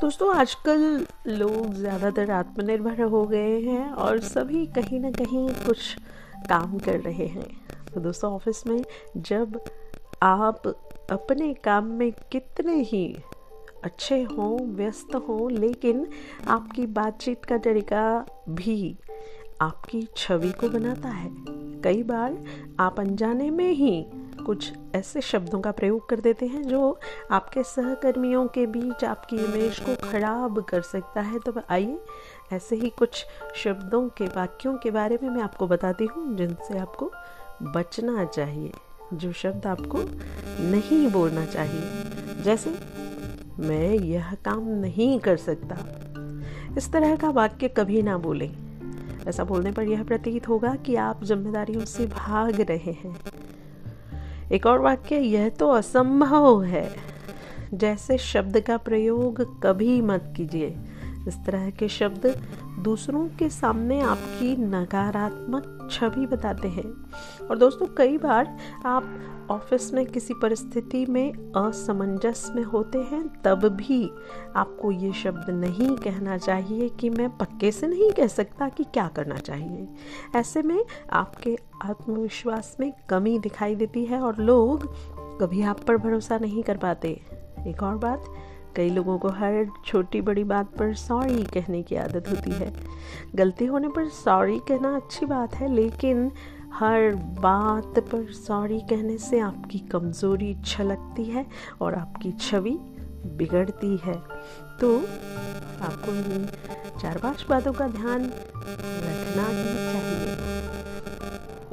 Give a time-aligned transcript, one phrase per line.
[0.00, 5.96] दोस्तों, आजकल लोग ज़्यादातर आत्मनिर्भर हो गए हैं और सभी कहीं ना कहीं कुछ
[6.48, 7.46] काम कर रहे हैं।
[7.94, 8.82] तो दोस्तों, ऑफ़िस में
[9.16, 9.58] जब
[10.22, 10.66] आप
[11.10, 13.16] अपने काम में कितने ही
[13.84, 16.06] अच्छे हों, व्यस्त हों, लेकिन
[16.48, 18.96] आपकी बातचीत का तरीका भी
[19.60, 21.30] आपकी छवि को बनाता है,
[21.82, 22.38] कई बार
[22.80, 24.06] आप अनजाने में ही
[24.44, 29.78] कुछ ऐसे शब्दों का प्रयोग कर देते हैं जो आपके सहकर्मियों के बीच आपकी इमेज
[29.78, 31.98] को खराब कर सकता है। तो आइए,
[32.52, 37.12] ऐसे ही कुछ शब्दों के, वाक्यों के बारे में मैं आपको बताती हूँ जिनसे आपको
[37.62, 38.72] बचना चाहिए,
[39.14, 39.98] जो शब्द आपको
[40.62, 41.82] नहीं बोलना चाहिए।
[42.42, 42.78] जैसे,
[43.58, 45.76] मैं यह काम नहीं कर सकता।
[46.76, 48.56] इस तरह का वाक्य कभी ना बोलें।
[49.28, 53.20] ऐसा बोलने पर यह प्रतीत होगा कि आप जिम्मेदारियों से भाग रहे हैं।
[54.52, 56.96] एक और वाक्य, यह तो असंभव है।
[57.74, 60.76] जैसे शब्द का प्रयोग कभी मत कीजिए।
[61.28, 62.26] इस तरह के शब्द
[62.86, 67.10] दूसरों के सामने आपकी नकारात्मक छवि बताते हैं।
[67.46, 68.56] और दोस्तों, कई बार
[68.86, 69.20] आप
[69.50, 74.10] ऑफ़िस में किसी परिस्थिति में असमंजस में होते हैं, तब भी
[74.56, 79.08] आपको ये शब्द नहीं कहना चाहिए कि मैं पक्के से नहीं कह सकता कि क्या
[79.08, 79.88] करना चाहिए।
[80.36, 84.94] ऐसे में आपके आत्मविश्वास में कमी दिखाई देती है और लोग
[85.40, 87.20] कभी आप पर भरोसा नहीं कर पाते।
[87.66, 88.24] एक और बात
[88.76, 92.72] कई लोगों को हर छोटी बड़ी बात पर सॉरी कहने की आदत होती है।
[93.34, 96.30] गलती होने पर सॉरी कहना अच्छी बात है, लेकिन
[96.74, 101.46] हर बात पर सॉरी कहने से आपकी कमज़ोरी छलकती है
[101.80, 102.78] और आपकी छवि
[103.26, 104.14] बिगड़ती है।
[104.80, 104.96] तो
[105.82, 106.46] आपको इन
[107.00, 110.34] चार पाँच बातों का ध्यान रखना ही चाहिए।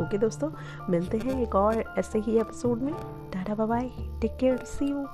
[0.03, 0.49] ओके दोस्तों,
[0.89, 2.93] मिलते हैं एक और ऐसे ही एपिसोड में।
[3.33, 3.89] Tata bye
[4.21, 5.05] take care see you